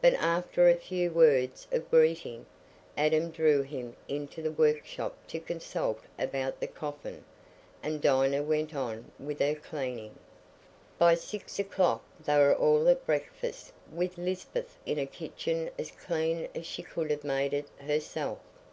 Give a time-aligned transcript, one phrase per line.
[0.00, 2.46] But after a few words of greeting,
[2.96, 7.24] Adam drew him into the workshop to consult about the coffin,
[7.82, 10.20] and Dinah went on with her cleaning.
[11.00, 16.46] By six o'clock they were all at breakfast with Lisbeth in a kitchen as clean
[16.54, 18.38] as she could have made it herself.